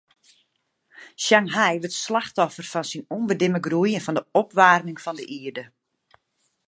[1.25, 5.63] Shanghai wurdt slachtoffer fan syn ûnbedimme groei en fan de opwaarming fan de ierde.